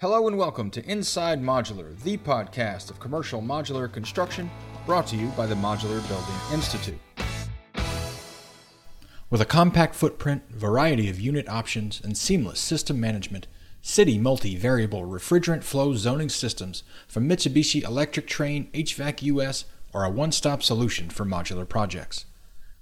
[0.00, 4.50] Hello and welcome to Inside Modular, the podcast of commercial modular construction
[4.86, 6.98] brought to you by the Modular Building Institute.
[9.30, 13.46] With a compact footprint, variety of unit options, and seamless system management,
[13.82, 19.64] City multi-variable refrigerant flow zoning systems from Mitsubishi Electric Trane HVAC US
[19.94, 22.24] are a one-stop solution for modular projects.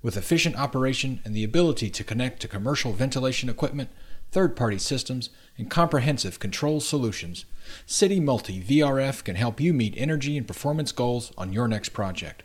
[0.00, 3.90] With efficient operation and the ability to connect to commercial ventilation equipment,
[4.32, 7.44] third party systems, and comprehensive control solutions,
[7.86, 12.42] City Multi VRF can help you meet energy and performance goals on your next project.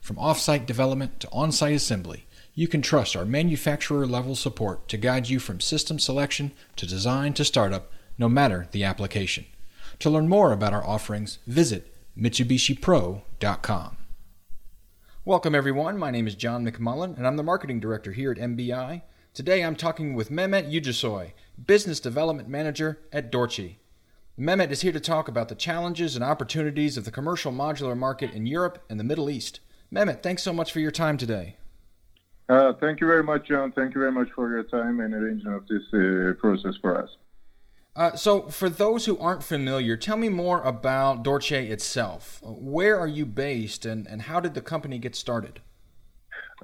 [0.00, 4.88] From off site development to on site assembly, you can trust our manufacturer level support
[4.88, 9.44] to guide you from system selection to design to startup, no matter the application.
[9.98, 13.96] To learn more about our offerings, visit MitsubishiPro.com.
[15.26, 15.98] Welcome, everyone.
[15.98, 19.02] My name is John McMullen, and I'm the marketing director here at MBI.
[19.36, 21.32] Today I'm talking with Mehmet Yücesoy,
[21.62, 23.76] Business Development Manager at Dorce.
[24.38, 28.32] Mehmet is here to talk about the challenges and opportunities of the commercial modular market
[28.32, 29.60] in Europe and the Middle East.
[29.92, 31.56] Mehmet, thanks so much for your time today.
[32.48, 33.72] Uh, thank you very much, John.
[33.72, 37.10] Thank you very much for your time and arranging of this uh, process for us.
[37.94, 42.40] Uh, so, for those who aren't familiar, tell me more about Dorce itself.
[42.42, 45.60] Where are you based, and, and how did the company get started?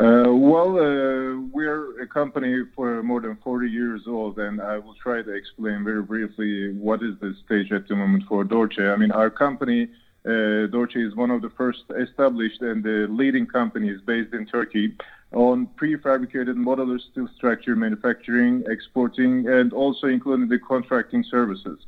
[0.00, 4.94] Uh, well, uh, we're a company for more than 40 years old, and I will
[4.94, 8.78] try to explain very briefly what is the stage at the moment for Dorce.
[8.78, 9.88] I mean, our company,
[10.24, 14.96] uh, Dorce, is one of the first established and the leading companies based in Turkey
[15.32, 21.78] on prefabricated modular steel structure manufacturing, exporting, and also including the contracting services.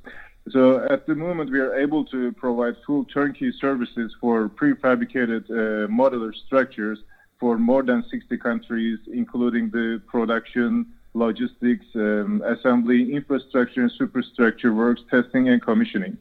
[0.51, 5.89] So at the moment, we are able to provide full turnkey services for prefabricated uh,
[5.89, 6.99] modular structures
[7.45, 15.03] for more than 60 countries, including the production, logistics, um, assembly, infrastructure, and superstructure works,
[15.11, 16.17] testing, and commissioning.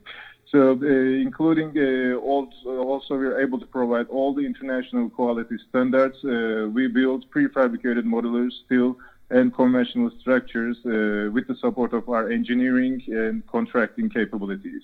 [0.52, 0.86] So, uh,
[1.28, 6.18] including uh, also, also, we are able to provide all the international quality standards.
[6.26, 8.98] Uh, we build prefabricated modular steel
[9.30, 14.84] and conventional structures uh, with the support of our engineering and contracting capabilities.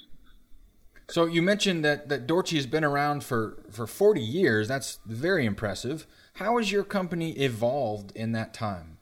[1.09, 4.69] So you mentioned that, that Dorce has been around for, for 40 years.
[4.69, 6.07] That's very impressive.
[6.33, 8.97] How has your company evolved in that time?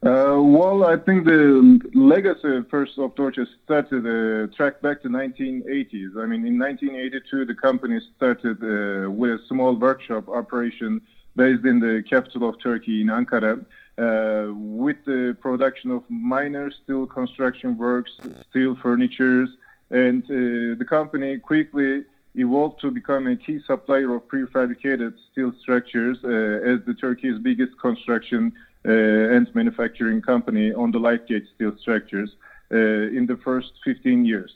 [0.00, 6.16] Uh, well, I think the legacy first of Dorce started uh, track back to 1980s.
[6.16, 11.00] I mean, in 1982, the company started uh, with a small workshop operation
[11.34, 13.58] based in the capital of Turkey, in Ankara,
[13.98, 18.12] uh, with the production of minor steel construction works,
[18.50, 19.48] steel furnitures,
[19.90, 22.04] and uh, the company quickly
[22.38, 26.28] evolved to become a key supplier of prefabricated steel structures uh,
[26.72, 28.52] as the Turkey's biggest construction
[28.86, 32.30] uh, and manufacturing company on the light gauge steel structures
[32.72, 32.76] uh,
[33.18, 34.52] in the first 15 years.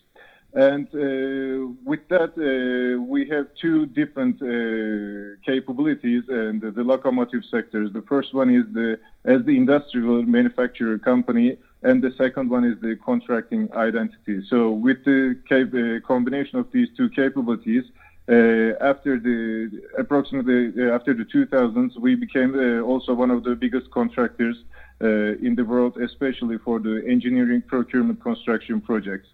[0.55, 7.91] And uh, with that, uh, we have two different uh, capabilities and the locomotive sectors.
[7.93, 12.81] The first one is the as the industrial manufacturer company, and the second one is
[12.81, 14.43] the contracting identity.
[14.49, 17.85] So with the cap- uh, combination of these two capabilities,
[18.29, 23.57] uh, after the approximately uh, after the 2000s, we became uh, also one of the
[23.57, 24.57] biggest contractors
[25.03, 29.29] uh, in the world, especially for the engineering, procurement, construction projects.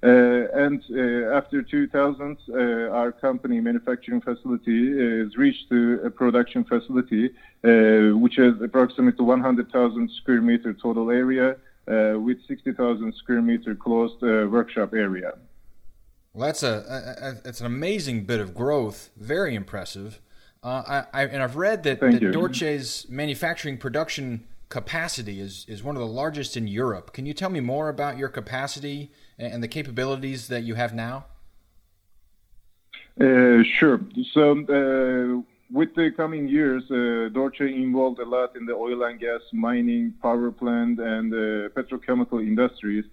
[0.00, 0.80] Uh, and
[1.34, 2.38] after 2000,
[2.92, 7.30] our company manufacturing facility has reached a production facility,
[8.22, 11.56] which has approximately 100,000 square meter total area.
[11.88, 15.32] Uh, with 60,000 square meter closed uh, workshop area.
[16.34, 19.08] Well, that's a, it's an amazing bit of growth.
[19.16, 20.20] Very impressive.
[20.62, 25.96] Uh, I, I, and I've read that, that Dorce's manufacturing production capacity is, is one
[25.96, 27.14] of the largest in Europe.
[27.14, 31.24] Can you tell me more about your capacity and the capabilities that you have now?
[33.20, 34.00] Uh, sure.
[34.32, 39.20] So uh, with the coming years, uh, Dorce involved a lot in the oil and
[39.20, 43.04] gas, mining, power plant, and uh, petrochemical industries,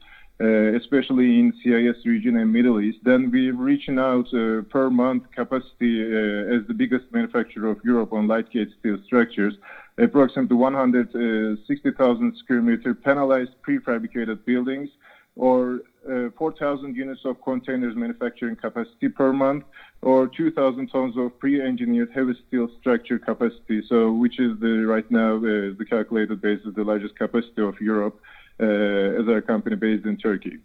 [0.41, 2.99] uh, especially in CIS region and Middle East.
[3.03, 8.13] Then we're reaching out uh, per month capacity uh, as the biggest manufacturer of Europe
[8.13, 9.55] on light gauge steel structures,
[9.97, 14.89] approximately 160,000 square meter panelized prefabricated buildings,
[15.35, 19.63] or uh, 4,000 units of containers manufacturing capacity per month,
[20.01, 23.83] or 2,000 tons of pre-engineered heavy steel structure capacity.
[23.87, 28.19] So, which is the right now uh, the calculated basis the largest capacity of Europe
[28.59, 30.57] uh, as our company based in Turkey.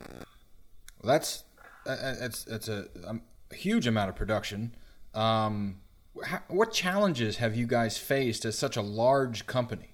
[1.03, 1.45] Well, that's
[1.85, 4.75] that's that's a, um, a huge amount of production.
[5.15, 5.81] Um,
[6.49, 9.90] what challenges have you guys faced as such a large company?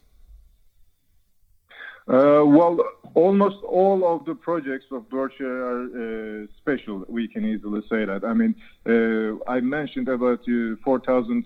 [2.08, 2.78] Uh, well,
[3.14, 7.04] almost all of the projects of Dorce are uh, special.
[7.08, 8.22] We can easily say that.
[8.24, 8.54] I mean,
[8.86, 11.44] uh, I mentioned about uh, 4,000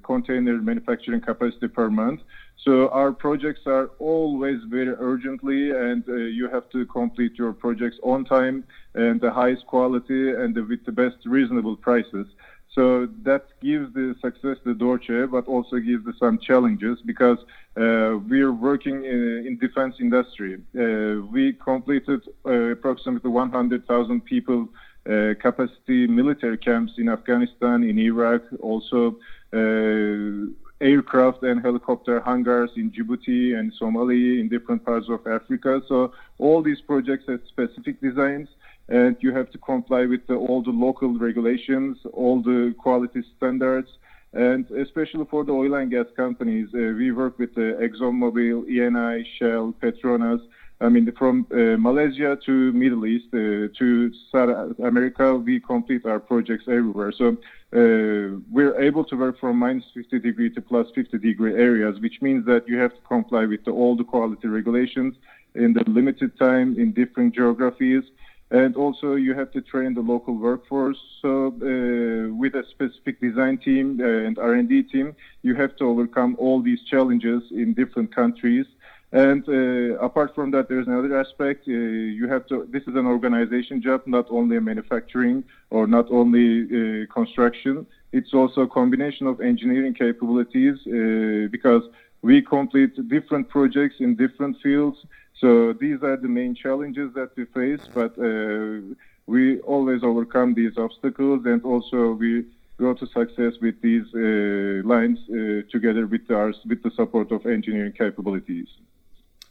[0.00, 2.20] uh, container manufacturing capacity per month.
[2.64, 7.98] So our projects are always very urgently, and uh, you have to complete your projects
[8.02, 8.64] on time
[8.94, 12.26] and the highest quality and with the best reasonable prices.
[12.72, 17.38] So that gives the success to Dorce, but also gives some challenges because
[17.76, 20.60] uh, we are working in, in defense industry.
[20.78, 24.68] Uh, we completed uh, approximately 100,000 people
[25.08, 29.16] uh, capacity military camps in Afghanistan, in Iraq, also
[29.54, 35.80] uh, aircraft and helicopter hangars in Djibouti and Somalia, in different parts of Africa.
[35.88, 38.48] So all these projects have specific designs
[38.88, 43.88] and you have to comply with the, all the local regulations, all the quality standards,
[44.32, 49.24] and especially for the oil and gas companies, uh, we work with uh, ExxonMobil, Eni,
[49.38, 50.40] Shell, Petronas.
[50.78, 56.20] I mean, from uh, Malaysia to Middle East uh, to South America, we complete our
[56.20, 57.12] projects everywhere.
[57.12, 57.28] So
[57.72, 62.20] uh, we're able to work from minus 50 degree to plus 50 degree areas, which
[62.20, 65.14] means that you have to comply with the, all the quality regulations
[65.54, 68.04] in the limited time in different geographies
[68.50, 70.98] and also you have to train the local workforce.
[71.20, 76.36] So uh, with a specific design team uh, and R&D team, you have to overcome
[76.38, 78.66] all these challenges in different countries.
[79.12, 81.66] And uh, apart from that, there's another aspect.
[81.68, 82.68] Uh, you have to.
[82.70, 87.86] This is an organization job, not only manufacturing or not only uh, construction.
[88.12, 91.82] It's also a combination of engineering capabilities uh, because
[92.22, 94.98] we complete different projects in different fields
[95.40, 98.94] so these are the main challenges that we face, but uh,
[99.26, 102.44] we always overcome these obstacles and also we
[102.78, 107.44] go to success with these uh, lines uh, together with our with the support of
[107.46, 108.68] engineering capabilities.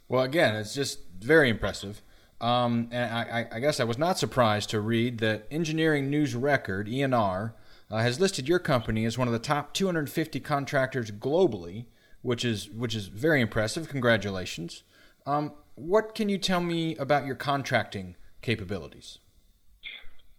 [0.08, 2.02] Well, again, it's just very impressive.
[2.40, 6.86] Um, and I, I, guess I was not surprised to read that Engineering News Record
[6.86, 7.54] (ENR)
[7.90, 11.86] uh, has listed your company as one of the top 250 contractors globally,
[12.20, 13.88] which is which is very impressive.
[13.88, 14.82] Congratulations.
[15.24, 19.18] Um, what can you tell me about your contracting capabilities?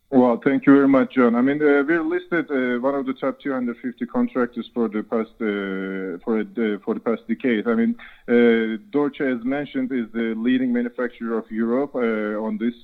[0.09, 1.35] Well, thank you very much, John.
[1.35, 5.31] I mean, uh, we're listed uh, one of the top 250 contractors for the past
[5.41, 7.67] uh, for uh, for the past decade.
[7.67, 7.93] I mean,
[8.29, 12.75] uh, Dorce, as mentioned, is the leading manufacturer of Europe uh, on this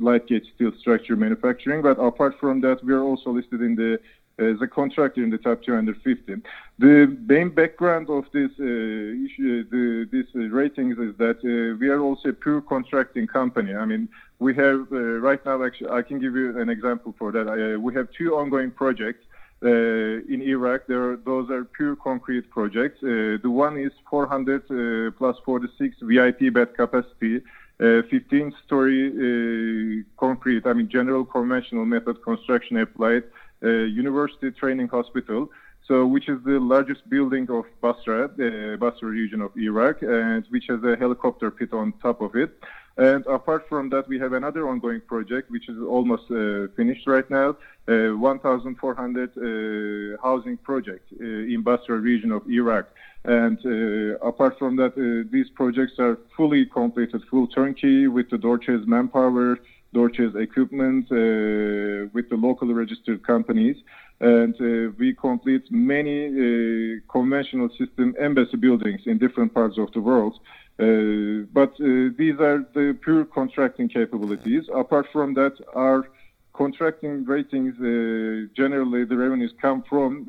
[0.00, 1.82] light gauge steel structure manufacturing.
[1.82, 3.98] But apart from that, we are also listed in the
[4.42, 6.42] as a contractor in the top 250.
[6.78, 11.88] The main background of this uh, issue, the, this uh, ratings is that uh, we
[11.88, 13.74] are also a pure contracting company.
[13.74, 14.08] I mean,
[14.38, 17.46] we have uh, right now, actually, I can give you an example for that.
[17.46, 19.24] Uh, we have two ongoing projects.
[19.64, 23.00] Uh, in Iraq, there are, those are pure concrete projects.
[23.00, 27.42] the one is 400 plus 46 VIP bed capacity,
[27.78, 33.22] 15 story concrete, I mean, general conventional method construction applied
[33.62, 35.48] university training hospital.
[35.88, 40.66] So, which is the largest building of Basra, the Basra region of Iraq, and which
[40.68, 42.56] has a helicopter pit on top of it.
[42.96, 47.28] And apart from that, we have another ongoing project, which is almost uh, finished right
[47.30, 47.56] now,
[47.88, 52.86] uh, 1,400 uh, housing project uh, in Basra region of Iraq.
[53.24, 58.36] And uh, apart from that, uh, these projects are fully completed, full turnkey with the
[58.36, 59.58] Dorce's manpower,
[59.92, 63.76] Dorce's equipment uh, with the locally registered companies.
[64.20, 70.00] And uh, we complete many uh, conventional system embassy buildings in different parts of the
[70.00, 70.38] world.
[70.78, 74.64] Uh, but uh, these are the pure contracting capabilities.
[74.74, 76.08] Apart from that, our
[76.54, 80.24] contracting ratings, uh, generally the revenues come from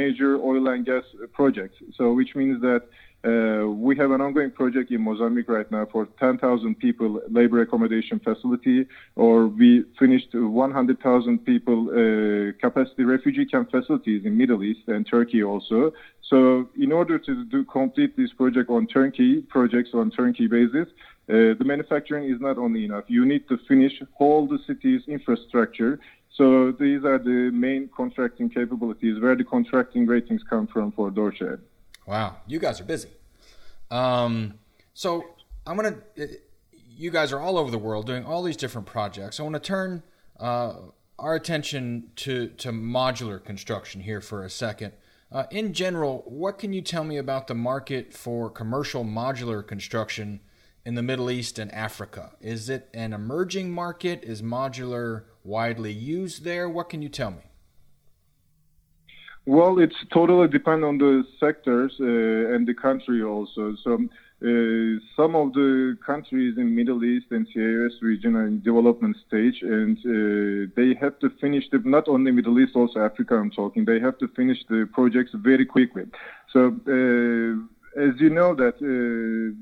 [0.00, 1.76] major oil and gas projects.
[1.96, 2.82] So which means that
[3.22, 8.18] uh, we have an ongoing project in Mozambique right now for 10,000 people labor accommodation
[8.18, 15.06] facility, or we finished 100,000 people uh, capacity refugee camp facilities in Middle East and
[15.06, 15.92] Turkey also.
[16.22, 20.88] So in order to do complete this project on turnkey projects on turnkey basis,
[21.28, 23.04] uh, the manufacturing is not only enough.
[23.08, 26.00] You need to finish all the city's infrastructure.
[26.32, 31.58] So these are the main contracting capabilities where the contracting ratings come from for Dorce.
[32.10, 33.08] Wow, you guys are busy.
[33.88, 34.54] Um,
[34.94, 35.24] so
[35.64, 35.98] I'm gonna.
[36.72, 39.38] You guys are all over the world doing all these different projects.
[39.38, 40.02] I want to turn
[40.40, 40.72] uh,
[41.20, 44.92] our attention to to modular construction here for a second.
[45.30, 50.40] Uh, in general, what can you tell me about the market for commercial modular construction
[50.84, 52.32] in the Middle East and Africa?
[52.40, 54.24] Is it an emerging market?
[54.24, 56.68] Is modular widely used there?
[56.68, 57.49] What can you tell me?
[59.50, 63.74] Well, it's totally depend on the sectors uh, and the country also.
[63.82, 69.16] So uh, some of the countries in Middle East and CIS region are in development
[69.26, 73.34] stage, and uh, they have to finish the not only Middle East, also Africa.
[73.34, 73.84] I'm talking.
[73.84, 76.04] They have to finish the projects very quickly.
[76.52, 79.58] So, uh, as you know, that uh,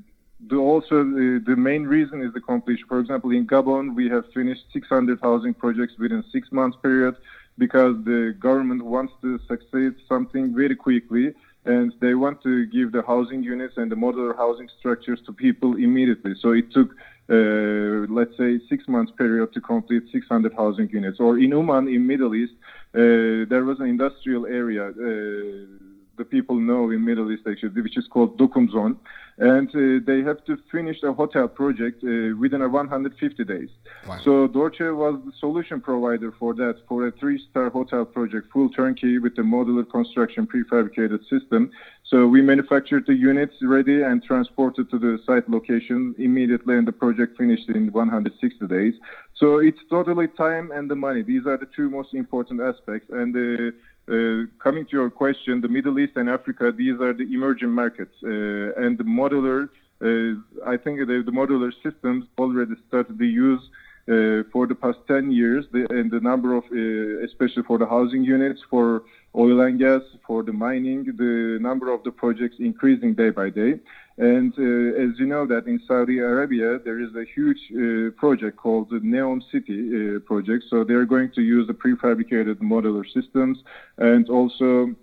[0.49, 2.85] the, also the, the, main reason is the completion.
[2.87, 7.15] For example, in Gabon, we have finished 600 housing projects within six months period
[7.59, 11.33] because the government wants to succeed something very quickly
[11.65, 15.75] and they want to give the housing units and the modular housing structures to people
[15.75, 16.33] immediately.
[16.39, 16.89] So it took,
[17.29, 21.19] uh, let's say, six months period to complete 600 housing units.
[21.19, 22.53] Or in Oman, in Middle East,
[22.95, 24.85] uh, there was an industrial area.
[24.87, 25.88] Uh,
[26.19, 28.95] the people know in Middle East actually, which is called Duqm Zone,
[29.39, 33.69] and uh, they have to finish a hotel project uh, within a 150 days.
[34.07, 34.19] Wow.
[34.23, 39.17] So Dorce was the solution provider for that, for a three-star hotel project, full turnkey
[39.17, 41.71] with the modular construction prefabricated system.
[42.03, 46.91] So we manufactured the units ready and transported to the site location immediately, and the
[46.91, 48.95] project finished in 160 days.
[49.35, 51.21] So it's totally time and the money.
[51.23, 53.71] These are the two most important aspects, and uh,
[54.63, 58.15] coming to your question, the Middle East and Africa, these are the emerging markets.
[58.23, 59.69] Uh, and the modular,
[60.01, 63.61] uh, I think the, the, modular systems already started to use
[64.07, 67.85] uh, for the past 10 years, the, and the number of, uh, especially for the
[67.85, 69.03] housing units, for
[69.35, 73.79] oil and gas, for the mining, the number of the projects increasing day by day.
[74.17, 78.57] And uh, as you know that in Saudi Arabia, there is a huge uh, project
[78.57, 79.79] called the Neom City
[80.15, 80.65] uh, project.
[80.69, 83.59] So they're going to use the prefabricated modular systems
[83.97, 84.95] and also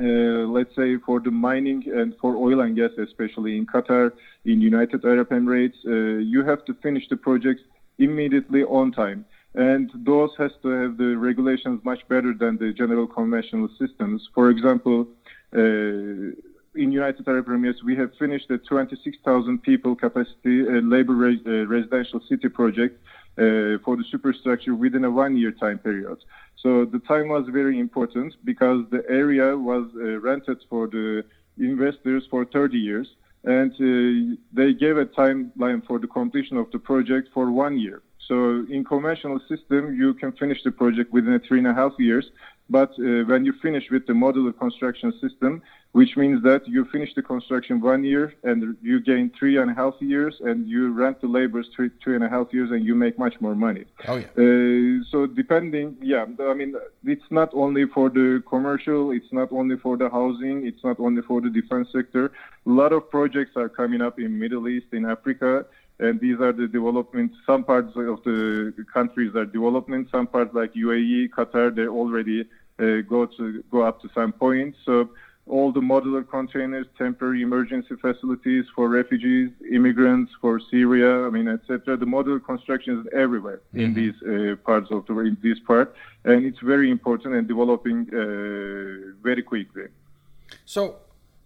[0.00, 4.12] uh, let's say for the mining and for oil and gas, especially in Qatar,
[4.46, 7.62] in United Arab Emirates, uh, you have to finish the projects
[7.98, 9.26] immediately on time.
[9.54, 14.28] And those has to have the regulations much better than the general conventional systems.
[14.34, 15.08] For example,
[15.54, 15.60] uh,
[16.74, 21.66] in United Arab Emirates, we have finished a 26,000 people capacity uh, labor re- uh,
[21.66, 23.02] residential city project
[23.38, 26.18] uh, for the superstructure within a one-year time period.
[26.62, 31.24] So the time was very important because the area was uh, rented for the
[31.58, 33.08] investors for 30 years,
[33.44, 38.02] and uh, they gave a timeline for the completion of the project for one year.
[38.30, 42.26] So in conventional system, you can finish the project within three and a half years.
[42.68, 47.12] But uh, when you finish with the modular construction system, which means that you finish
[47.16, 51.20] the construction one year and you gain three and a half years, and you rent
[51.20, 53.84] the laborers three, two and a half years, and you make much more money.
[54.06, 54.28] Oh yeah.
[54.38, 59.76] Uh, so depending, yeah, I mean, it's not only for the commercial, it's not only
[59.76, 62.30] for the housing, it's not only for the defense sector.
[62.64, 65.66] A lot of projects are coming up in Middle East, in Africa
[66.00, 67.32] and these are the development.
[67.46, 70.08] Some parts of the countries are development.
[70.10, 72.40] Some parts like UAE, Qatar, they already
[72.78, 74.74] uh, go to go up to some point.
[74.86, 75.10] So
[75.46, 81.96] all the modular containers, temporary emergency facilities for refugees, immigrants, for Syria, I mean, etc.
[81.96, 83.80] The modular construction is everywhere mm-hmm.
[83.80, 88.08] in these uh, parts of the in this part, and it's very important and developing
[88.12, 89.88] uh, very quickly.
[90.64, 90.96] So,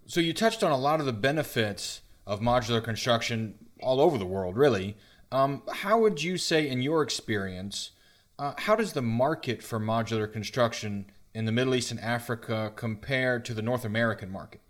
[0.06, 4.26] so you touched on a lot of the benefits of modular construction all over the
[4.26, 4.96] world, really.
[5.32, 7.90] Um, how would you say, in your experience,
[8.38, 13.40] uh, how does the market for modular construction in the Middle East and Africa compare
[13.40, 14.60] to the North American market?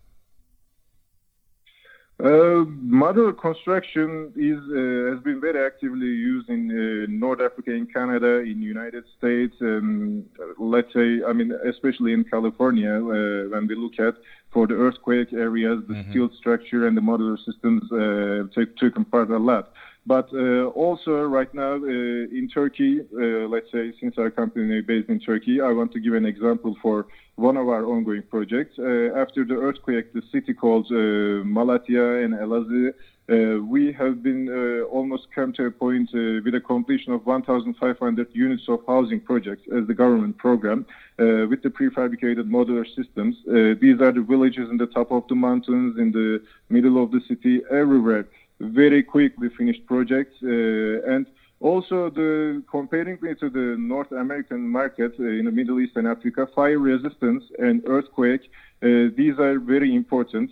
[2.21, 2.62] Uh,
[3.02, 8.38] modular construction is uh, has been very actively used in uh, North Africa, in Canada,
[8.38, 9.54] in United States.
[9.61, 10.25] Um,
[10.56, 14.14] let's say, I mean, especially in California, uh, when we look at
[14.52, 16.11] for the earthquake areas, the mm-hmm.
[16.12, 19.73] steel structure and the modular systems uh, take taken part a lot.
[20.06, 24.84] But uh, also right now uh, in Turkey, uh, let's say since our company is
[24.84, 27.06] based in Turkey, I want to give an example for
[27.37, 28.78] one of our ongoing projects.
[28.78, 32.92] Uh, after the earthquake, the city called uh, Malatya and Elazığ,
[33.26, 34.50] uh, we have been
[34.92, 39.87] almost come to a point with a completion of 1,500 units of housing projects as
[39.87, 40.84] the government program
[41.16, 43.34] with the prefabricated modular systems.
[43.80, 47.20] these are the villages in the top of the mountains, in the middle of the
[47.26, 48.26] city, everywhere
[48.61, 50.34] very quickly finished projects.
[50.42, 51.26] Uh, and
[51.61, 56.46] also, the comparing to the North American market uh, in the Middle East and Africa,
[56.54, 58.42] fire resistance and earthquake,
[58.82, 60.50] uh, these are very important.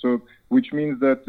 [0.00, 1.20] so, which means that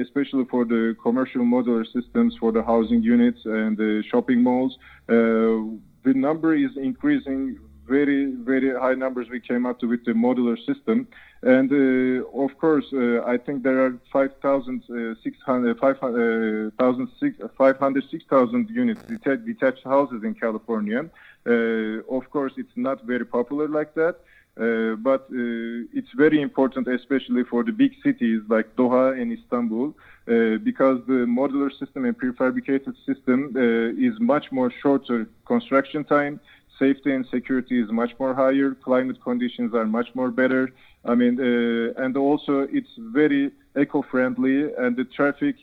[0.00, 6.14] especially for the commercial modular systems for the housing units and the shopping malls, the
[6.14, 7.58] number is increasing
[7.96, 8.20] very,
[8.50, 10.98] very high numbers we came up to with the modular system.
[11.42, 19.02] And uh, of course, uh, I think there are 5,600, 500, 500 6,000 units
[19.50, 21.00] detached houses in California.
[21.46, 24.16] Uh, of course, it's not very popular like that.
[24.60, 29.86] Uh, but uh, it's very important, especially for the big cities like Doha and Istanbul,
[29.86, 33.38] uh, because the modular system and prefabricated system
[34.06, 36.40] is much more shorter construction time.
[36.80, 38.68] Safety and security is much more higher.
[38.74, 40.72] Climate conditions are much more better.
[41.04, 41.34] I mean,
[42.02, 45.56] and also it's very eco-friendly, and the traffic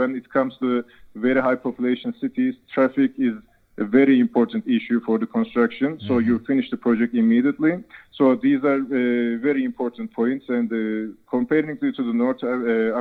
[0.00, 0.68] when it comes to
[1.14, 3.34] very high population cities, traffic is
[3.78, 5.98] a very important issue for the construction.
[6.00, 6.28] So mm-hmm.
[6.28, 7.72] you finish the project immediately.
[8.12, 10.44] So these are uh, very important points.
[10.48, 12.48] And uh, comparing to, to the North uh,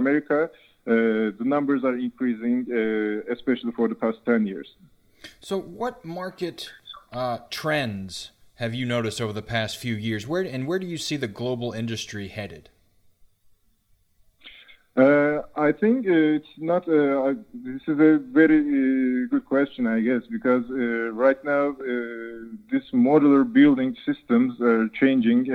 [0.02, 0.50] America, uh,
[0.88, 4.68] the numbers are increasing, uh, especially for the past 10 years.
[5.40, 6.72] So what market
[7.12, 10.28] uh, trends have you noticed over the past few years?
[10.28, 12.70] Where and where do you see the global industry headed?
[14.96, 16.88] Uh, I think it's not.
[16.88, 21.76] Uh, this is a very uh, good question, I guess, because uh, right now uh,
[22.70, 25.46] this modular building systems are changing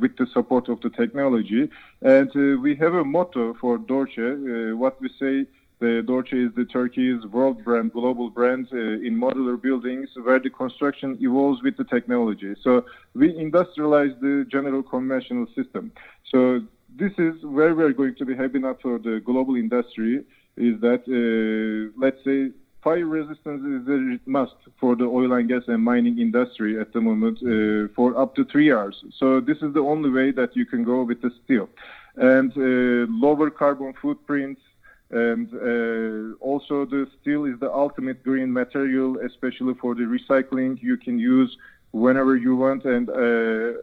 [0.00, 1.68] with the support of the technology,
[2.00, 4.16] and we have a motto for Dorce.
[4.74, 5.46] what we say,
[5.80, 11.16] the Dorce is the Turkey's world brand, global brand in modular buildings, where the construction
[11.20, 12.54] evolves with the technology.
[12.62, 15.92] So we industrialize the general conventional system.
[16.32, 16.62] So
[16.96, 20.24] this is where we're going to be helping out for the global industry
[20.56, 22.50] is that, uh, let's say,
[22.82, 27.00] fire resistance is a must for the oil and gas and mining industry at the
[27.00, 29.04] moment uh, for up to three hours.
[29.18, 31.68] So this is the only way that you can go with the steel.
[32.16, 34.60] And uh, lower carbon footprints,
[35.10, 40.82] and uh, also the steel is the ultimate green material, especially for the recycling.
[40.82, 41.56] You can use
[41.92, 43.80] whenever you want, and uh,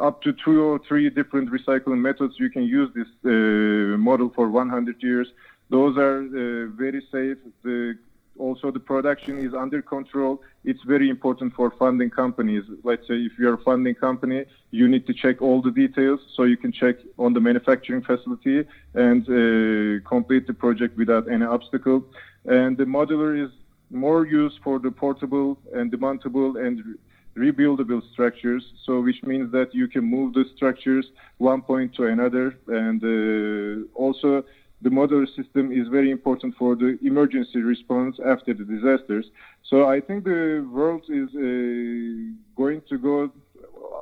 [0.00, 2.34] up to two or three different recycling methods.
[2.38, 5.28] You can use this uh, model for 100 years.
[5.68, 7.38] Those are uh, very safe.
[7.64, 7.98] The,
[8.38, 10.42] also, the production is under control.
[10.64, 12.64] It's very important for funding companies.
[12.84, 16.44] Let's say if you're a funding company, you need to check all the details so
[16.44, 18.64] you can check on the manufacturing facility
[18.94, 22.04] and uh, complete the project without any obstacle.
[22.44, 23.50] And the modular is
[23.90, 26.98] more used for the portable and demountable and
[27.36, 31.06] rebuildable structures, so which means that you can move the structures
[31.38, 34.42] one point to another, and uh, also
[34.82, 39.26] the modular system is very important for the emergency response after the disasters.
[39.64, 43.30] So I think the world is uh, going to go.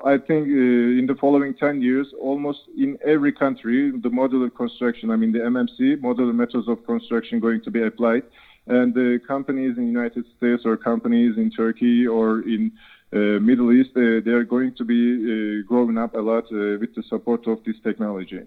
[0.05, 5.11] I think uh, in the following 10 years, almost in every country, the modular construction,
[5.11, 8.25] I mean the MMC, modular methods of construction, going to be applied.
[8.67, 12.73] And the companies in the United States or companies in Turkey or in
[13.13, 16.95] uh, Middle East, uh, they are going to be uh, growing up a lot with
[16.97, 18.41] the support of this technology.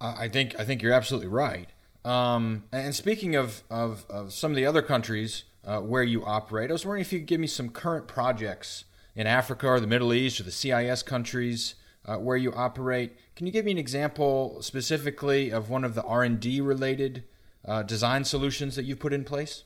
[0.00, 1.68] I think I think you're absolutely right.
[2.04, 6.70] Um, and speaking of, of, of, some of the other countries uh, where you operate,
[6.70, 8.84] I was wondering if you could give me some current projects
[9.14, 11.74] in Africa or the Middle East or the CIS countries
[12.06, 13.16] uh, where you operate.
[13.36, 17.24] Can you give me an example specifically of one of the R and D related
[17.66, 19.64] uh, design solutions that you've put in place?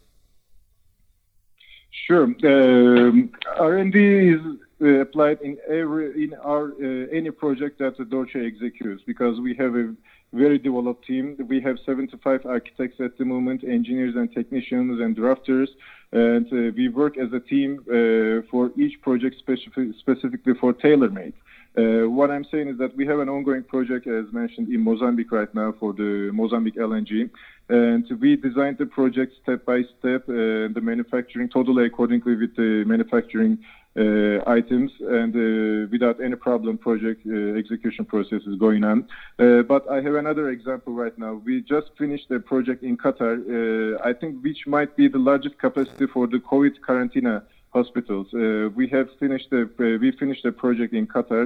[2.06, 2.24] Sure.
[2.24, 4.40] Um, R&D is
[4.80, 9.54] uh, applied in every in our uh, any project that the Dorce executes because we
[9.54, 9.94] have a
[10.32, 11.36] very developed team.
[11.48, 15.68] We have 75 architects at the moment, engineers and technicians and drafters,
[16.12, 21.34] and uh, we work as a team uh, for each project specific, specifically for tailor-made.
[21.76, 25.32] Uh, what I'm saying is that we have an ongoing project, as mentioned, in Mozambique
[25.32, 27.30] right now for the Mozambique LNG.
[27.70, 32.84] And we designed the project step by step, uh, the manufacturing totally accordingly with the
[32.86, 33.58] manufacturing
[33.96, 39.06] items and uh, without any problem project uh, execution process is going on.
[39.38, 41.34] Uh, but I have another example right now.
[41.44, 45.58] We just finished a project in Qatar, uh, I think which might be the largest
[45.58, 48.26] capacity for the COVID quarantine hospitals.
[48.34, 51.44] Uh, we have finished the uh, we finished a project in Qatar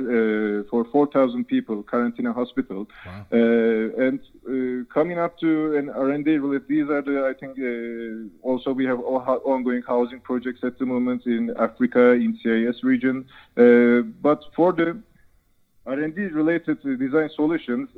[0.61, 3.27] uh, for 4,000 people, quarantine hospital, wow.
[3.33, 6.69] Uh, and uh, coming up to an R&D related.
[6.69, 11.27] These are the I think uh, also we have ongoing housing projects at the moment
[11.27, 15.01] in Africa, in CIS region, but for the
[15.87, 17.89] R&D related design solutions,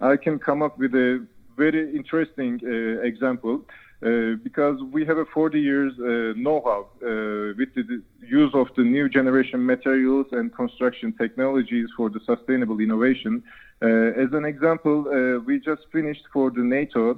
[0.00, 2.60] I can come up with a very interesting
[3.02, 3.64] example.
[4.04, 8.82] Uh, because we have a 40 years uh, know-how uh, with the use of the
[8.82, 13.42] new generation materials and construction technologies for the sustainable innovation.
[13.80, 17.16] Uh, as an example, uh, we just finished for the NATO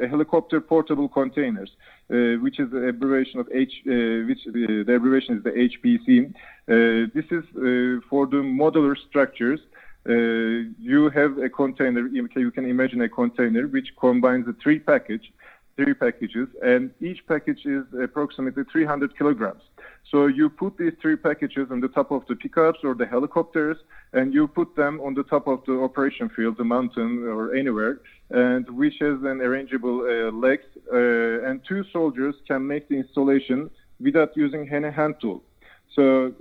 [0.00, 1.70] a helicopter portable containers,
[2.08, 6.32] which is the abbreviation of H, which the abbreviation is the HPC.
[7.12, 7.44] this is
[8.08, 9.60] for the modular structures.
[10.08, 10.12] Uh,
[10.78, 15.30] you have a container, you can imagine a container which combines the three package
[15.76, 19.62] three packages, and each package is approximately 300 kilograms.
[20.10, 23.76] So you put these three packages on the top of the pickups or the helicopters,
[24.12, 28.00] and you put them on the top of the operation field, the mountain or anywhere,
[28.30, 33.70] and which has an arrangeable uh, legs, uh, and two soldiers can make the installation
[34.00, 35.42] without using any hand tool.
[35.94, 36.32] So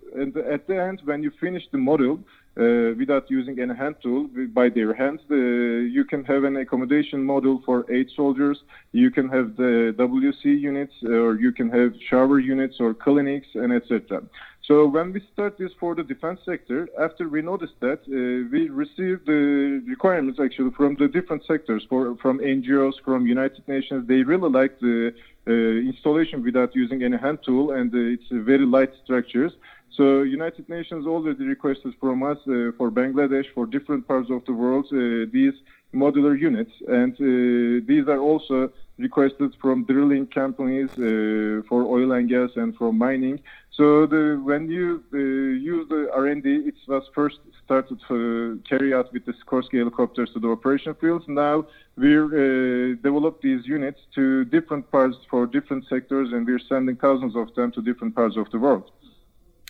[0.55, 2.19] at the end, when you finish the model,
[2.59, 5.21] uh, without using any hand tool by their hands.
[5.31, 8.57] Uh, you can have an accommodation model for eight soldiers.
[8.91, 13.71] You can have the WC units, or you can have shower units or clinics, and
[13.71, 14.21] etc.
[14.69, 18.69] So when we start this for the defense sector, after we noticed that, uh, we
[18.69, 24.07] received the requirements actually from the different sectors, for, from NGOs, from United Nations.
[24.07, 25.11] They really like the
[25.47, 29.53] uh, installation without using any hand tool, and uh, it's very light structures.
[29.95, 34.53] So United Nations already requested from us uh, for Bangladesh, for different parts of the
[34.53, 35.53] world, uh, these
[35.93, 42.29] modular units, and uh, these are also requested from drilling companies uh, for oil and
[42.29, 43.39] gas and from mining.
[43.71, 49.11] So the, when you uh, use the R&D, it was first started to carry out
[49.13, 51.25] with the Sikorsky helicopters to the operation fields.
[51.27, 56.97] Now we uh, develop these units to different parts for different sectors, and we're sending
[56.97, 58.91] thousands of them to different parts of the world.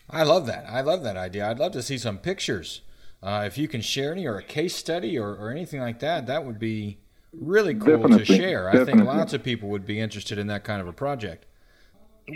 [0.09, 0.65] I love that.
[0.67, 1.49] I love that idea.
[1.49, 2.81] I'd love to see some pictures.
[3.21, 6.25] Uh, if you can share any or a case study or, or anything like that,
[6.27, 6.99] that would be
[7.33, 8.65] really cool definitely, to share.
[8.65, 8.93] Definitely.
[8.93, 11.45] I think lots of people would be interested in that kind of a project.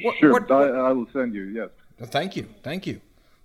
[0.02, 1.44] What, sure, what, I, I, will send you.
[1.44, 1.70] Yes.
[2.10, 2.48] Thank you.
[2.64, 3.02] Thank you.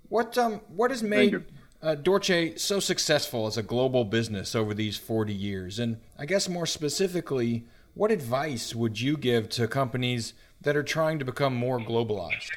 [0.09, 1.45] What um what has made
[1.83, 5.79] uh, Dorce so successful as a global business over these 40 years?
[5.79, 11.19] And I guess more specifically, what advice would you give to companies that are trying
[11.19, 12.51] to become more globalized?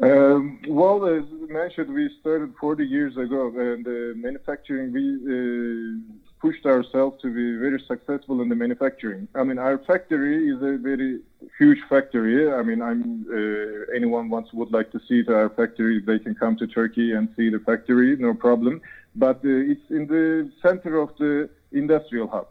[0.00, 6.66] Um, well, as mentioned, we started 40 years ago, and uh, manufacturing, we uh, pushed
[6.66, 9.26] ourselves to be very successful in the manufacturing.
[9.34, 11.20] I mean, our factory is a very
[11.58, 12.52] huge factory.
[12.52, 16.56] I mean, I'm uh, anyone wants would like to see our factory, they can come
[16.58, 18.80] to Turkey and see the factory, no problem.
[19.16, 22.46] But uh, it's in the center of the industrial hub.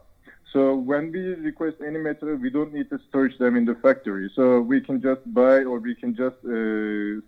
[0.52, 4.30] So when we request any material, we don't need to storage them in the factory.
[4.34, 7.20] So we can just buy or we can just uh,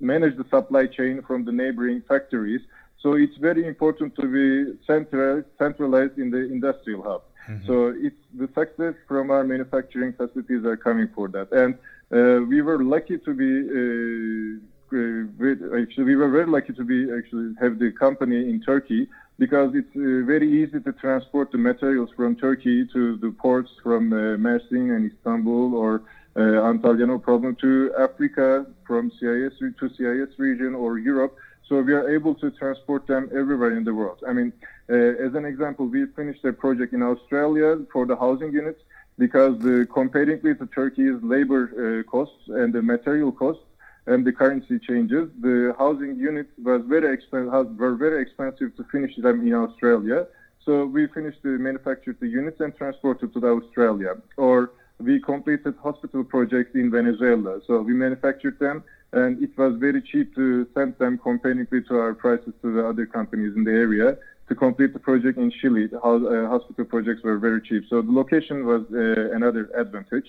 [0.00, 2.60] manage the supply chain from the neighboring factories.
[3.00, 7.22] So it's very important to be central, centralized in the industrial hub.
[7.48, 7.66] Mm-hmm.
[7.66, 11.52] So it's the success from our manufacturing facilities are coming for that.
[11.52, 11.74] And
[12.12, 17.10] uh, we were lucky to be uh, uh actually we were very lucky to be
[17.12, 22.10] actually have the company in Turkey because it's uh, very easy to transport the materials
[22.16, 26.02] from Turkey to the ports from uh, Mersin and Istanbul or
[26.40, 31.36] Antalya, no problem, to Africa from CIS to CIS region or Europe.
[31.68, 34.22] So we are able to transport them everywhere in the world.
[34.28, 34.52] I mean,
[34.90, 38.80] uh, as an example, we finished a project in Australia for the housing units
[39.16, 43.62] because the, comparing with Turkey's labor uh, costs and the material costs
[44.06, 49.16] and the currency changes, the housing units was very expensive, were very expensive to finish
[49.16, 50.26] them in Australia.
[50.64, 54.16] So we finished the manufactured the units and transported to the Australia.
[54.36, 54.72] Or
[55.04, 57.60] we completed hospital projects in Venezuela.
[57.66, 62.14] So we manufactured them, and it was very cheap to send them comparatively to our
[62.14, 64.16] prices to the other companies in the area.
[64.48, 67.84] To complete the project in Chile, the uh, hospital projects were very cheap.
[67.88, 70.28] So the location was uh, another advantage.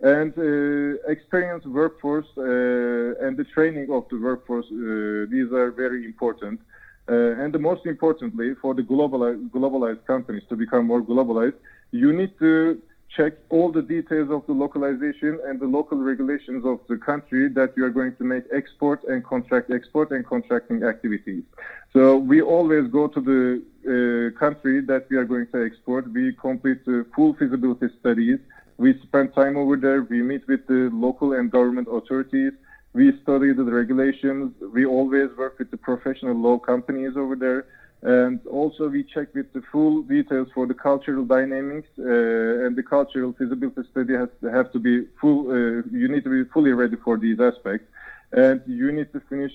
[0.00, 6.04] And uh, experienced workforce uh, and the training of the workforce, uh, these are very
[6.04, 6.60] important.
[7.08, 11.54] Uh, and the most importantly, for the globalized, globalized companies to become more globalized,
[11.92, 12.80] you need to
[13.16, 17.74] check all the details of the localization and the local regulations of the country that
[17.76, 21.42] you are going to make export and contract export and contracting activities.
[21.92, 26.10] So we always go to the uh, country that we are going to export.
[26.10, 28.38] We complete the full feasibility studies.
[28.78, 30.02] We spend time over there.
[30.02, 32.52] We meet with the local and government authorities.
[32.94, 34.54] We study the regulations.
[34.72, 37.66] We always work with the professional law companies over there.
[38.02, 42.82] And also we check with the full details for the cultural dynamics uh, and the
[42.82, 45.50] cultural feasibility study has to have to be full.
[45.50, 47.86] Uh, you need to be fully ready for these aspects,
[48.32, 49.52] and you need to finish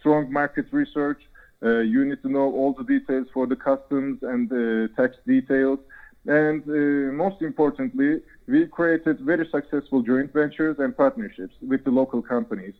[0.00, 1.22] strong market research.
[1.62, 5.78] Uh, you need to know all the details for the customs and the tax details.
[6.26, 12.20] And uh, most importantly, we created very successful joint ventures and partnerships with the local
[12.20, 12.74] companies.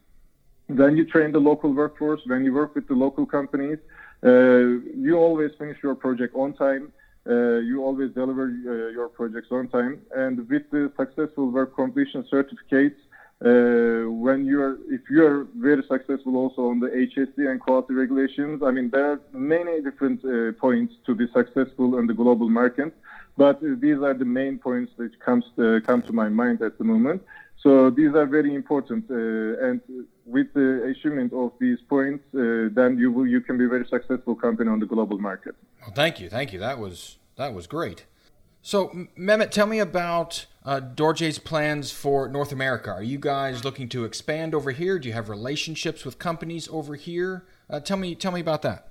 [0.69, 5.17] Then you train the local workforce, when you work with the local companies, uh, you
[5.17, 6.93] always finish your project on time.
[7.29, 10.01] Uh, you always deliver uh, your projects on time.
[10.15, 13.01] And with the successful work completion certificates,
[13.45, 18.71] uh, when you're if you're very successful also on the HSE and quality regulations, I
[18.71, 22.95] mean there are many different uh, points to be successful in the global market.
[23.37, 26.85] But these are the main points that comes to, come to my mind at the
[26.85, 27.23] moment.
[27.63, 29.81] So these are very important, uh, and
[30.27, 33.87] with the achievement of these points, uh, then you will you can be a very
[33.87, 35.55] successful company on the global market.
[35.81, 36.59] Well, thank you, thank you.
[36.59, 38.07] That was that was great.
[38.63, 42.91] So, Mehmet, tell me about uh, Dorce's plans for North America.
[42.91, 44.99] Are you guys looking to expand over here?
[44.99, 47.47] Do you have relationships with companies over here?
[47.71, 48.89] Uh, tell me, tell me about that.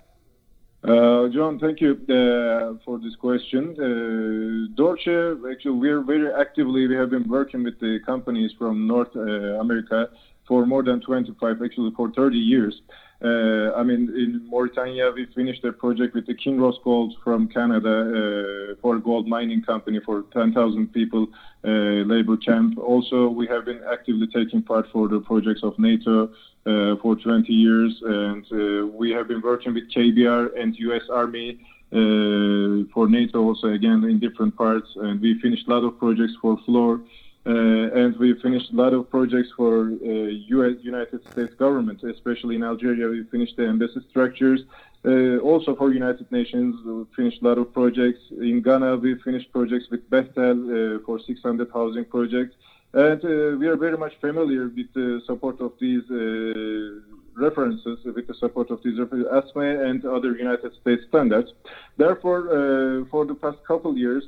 [0.82, 3.76] Uh, John, thank you uh, for this question.
[3.78, 9.60] Uh, actually, we're very actively, we have been working with the companies from North uh,
[9.60, 10.10] America
[10.48, 12.82] for more than 25, actually for 30 years.
[13.24, 18.74] Uh, I mean, in Mauritania, we finished a project with the Kinross Gold from Canada
[18.74, 21.28] uh, for a gold mining company for 10,000 people
[21.64, 22.78] labor camp.
[22.78, 26.30] Also, we have been actively taking part for the projects of NATO
[26.66, 31.04] uh, for 20 years, and uh, we have been working with KBR and U.S.
[31.12, 31.60] Army
[31.92, 36.34] uh, for NATO also again in different parts, and we finished a lot of projects
[36.42, 37.02] for Fluor.
[37.48, 40.08] Uh, and we finished a lot of projects for uh,
[40.56, 40.78] U.S.
[40.82, 43.08] United States government, especially in Algeria.
[43.08, 44.62] We finished the embassy structures.
[45.06, 48.22] Uh, also for United Nations, we finished a lot of projects.
[48.32, 52.56] In Ghana, we finished projects with Bechtel for 600 housing projects.
[52.96, 57.02] And uh, we are very much familiar with the support of these uh,
[57.36, 61.52] references, with the support of these ASME and other United States standards.
[61.98, 64.24] Therefore, uh, for the past couple years,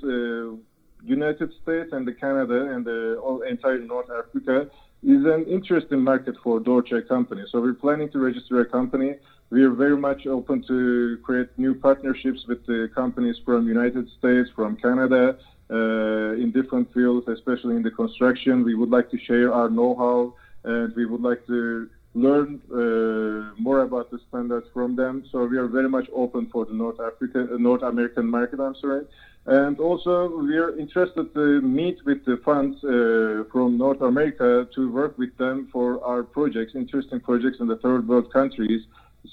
[1.04, 4.70] United States and the Canada and the all, entire North Africa
[5.04, 7.44] is an interesting market for Dorce company.
[7.52, 9.16] So we're planning to register a company.
[9.50, 14.50] We are very much open to create new partnerships with the companies from United States,
[14.56, 15.38] from Canada,
[15.70, 18.64] uh, in different fields, especially in the construction.
[18.64, 20.34] We would like to share our know-how,
[20.64, 25.24] and we would like to learn uh, more about the standards from them.
[25.32, 28.60] So we are very much open for the North Africa, North American market.
[28.60, 29.06] I'm sorry,
[29.48, 34.92] and also we are interested to meet with the funds uh, from North America to
[34.92, 38.82] work with them for our projects, interesting projects in the third world countries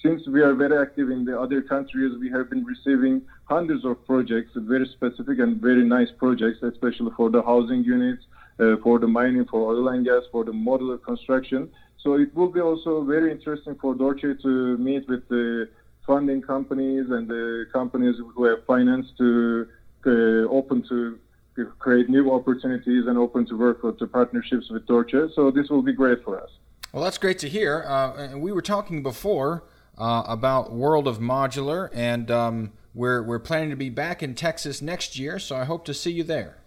[0.03, 4.05] since we are very active in the other countries, we have been receiving hundreds of
[4.07, 8.25] projects, very specific and very nice projects, especially for the housing units,
[8.59, 11.71] uh, for the mining, for oil and gas, for the modular construction.
[11.99, 15.69] So it will be also very interesting for Dorce to meet with the
[16.07, 19.67] funding companies and the companies who have finance to
[20.07, 21.19] open to
[21.79, 25.33] create new opportunities and open to work with the partnerships with Dorce.
[25.35, 26.51] So this will be great for us.
[26.93, 27.85] Well, that's great to hear.
[27.87, 29.65] Uh, we were talking before
[29.99, 34.81] uh, about World of Modular, and um, we're we're planning to be back in Texas
[34.81, 35.39] next year.
[35.39, 36.59] So I hope to see you there.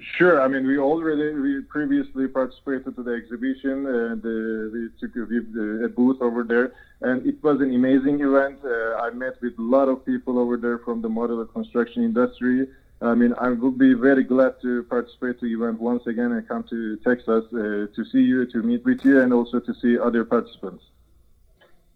[0.00, 0.42] Sure.
[0.42, 5.84] I mean, we already we previously participated to the exhibition, and uh, we took a,
[5.86, 8.58] a, booth over there, and it was an amazing event.
[8.62, 12.68] Uh, I met with a lot of people over there from the modular construction industry.
[13.00, 16.46] I mean, I would be very glad to participate to the event once again and
[16.46, 19.98] come to Texas uh, to see you, to meet with you, and also to see
[19.98, 20.84] other participants.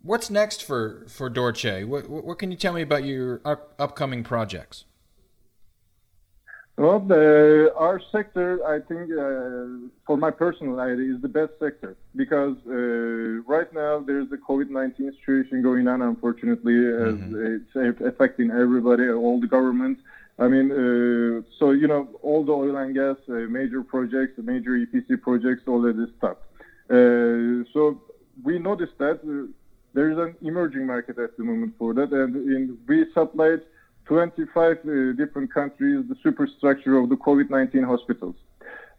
[0.03, 1.85] What's next for for Dorce?
[1.85, 4.87] What what can you tell me about your up, upcoming projects?
[6.81, 11.95] Well, the, our sector, I think, uh, for my personal idea, is the best sector
[12.17, 16.01] because uh, right now there's the COVID-19 situation going on.
[16.01, 17.59] Unfortunately, mm-hmm.
[17.75, 20.01] it's affecting everybody, all the governments.
[20.39, 24.71] I mean, uh, so you know, all the oil and gas uh, major projects, major
[24.71, 26.47] EPC projects already stopped.
[26.89, 28.01] Uh, so
[28.43, 29.53] we noticed that uh,
[29.93, 33.61] there is an emerging market at the moment for that, and in, we supplied
[34.11, 38.35] 25 uh, different countries the superstructure of the COVID-19 hospitals.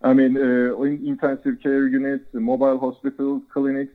[0.02, 3.94] I mean, uh, intensive care units, mobile hospitals, clinics.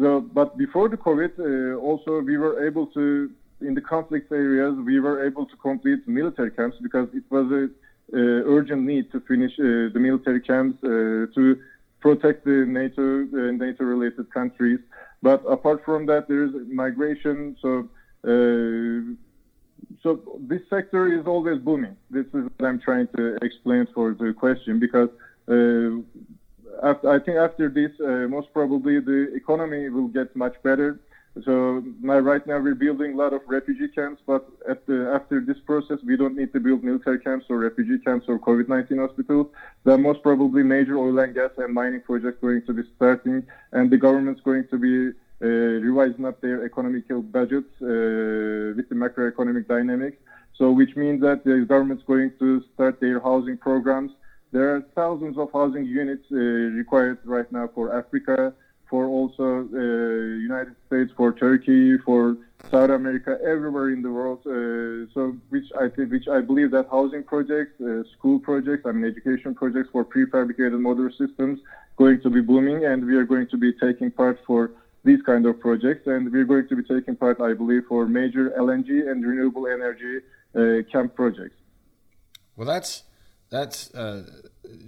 [0.00, 4.74] So, but before the COVID, uh, also we were able to, in the conflict areas,
[4.86, 9.18] we were able to complete military camps because it was a uh, urgent need to
[9.20, 11.58] finish uh, the military camps uh, to
[11.98, 13.04] protect the NATO
[13.64, 14.78] NATO-related countries.
[15.22, 17.56] But apart from that, there is migration.
[17.62, 17.88] So,
[18.24, 19.31] uh,
[20.02, 21.96] so this sector is always booming.
[22.10, 25.08] This is what I'm trying to explain for the question because
[25.48, 26.02] uh,
[26.82, 31.00] after, I think after this, uh, most probably the economy will get much better.
[31.44, 34.46] So right now we're building a lot of refugee camps, but
[34.86, 38.38] the, after this process, we don't need to build military camps or refugee camps or
[38.38, 39.46] COVID-19 hospitals.
[39.84, 43.46] There are most probably major oil and gas and mining projects going to be starting,
[43.72, 49.66] and the government's going to be revising up their economical budgets uh, with the macroeconomic
[49.66, 50.18] dynamics.
[50.56, 54.12] So, which means that the government's going to start their housing programs.
[54.52, 58.52] There are thousands of housing units uh, required right now for Africa
[58.92, 59.78] for also uh,
[60.52, 62.36] United States, for Turkey, for
[62.70, 64.40] South America, everywhere in the world.
[64.44, 68.92] Uh, so, which I think, which I believe that housing projects, uh, school projects, I
[68.92, 71.60] mean, education projects for prefabricated modular systems,
[71.96, 74.72] going to be booming, and we are going to be taking part for
[75.04, 78.50] these kind of projects, and we're going to be taking part, I believe, for major
[78.50, 80.20] LNG and renewable energy
[80.54, 81.56] uh, camp projects.
[82.56, 83.04] Well, that's
[83.50, 84.24] that's uh,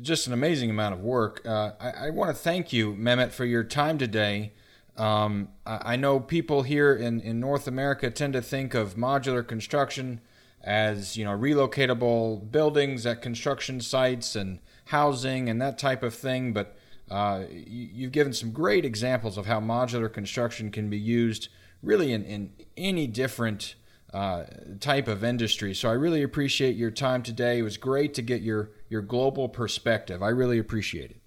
[0.01, 1.43] just an amazing amount of work.
[1.45, 4.53] Uh, I, I want to thank you, Mehmet, for your time today.
[4.97, 9.45] Um, I, I, know people here in, in North America tend to think of modular
[9.47, 10.21] construction
[10.63, 16.53] as you know relocatable buildings at construction sites and housing and that type of thing,
[16.53, 16.77] but
[17.11, 21.49] uh, you, have given some great examples of how modular construction can be used
[21.83, 23.75] really in, in any different
[24.13, 24.45] uh,
[24.81, 25.75] type of industry.
[25.75, 27.59] So I really appreciate your time today.
[27.59, 30.23] It was great to get your, your global perspective.
[30.23, 31.21] I really appreciate it.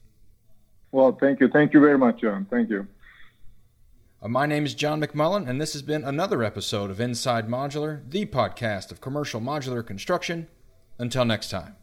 [0.92, 1.50] Well, thank you.
[1.50, 2.48] Thank you very much, John.
[2.50, 2.88] Thank you.
[4.22, 8.10] Uh, my name is John McMullen, and this has been another episode of Inside Modular,
[8.10, 10.48] the podcast of commercial modular construction.
[10.98, 11.76] Until next time.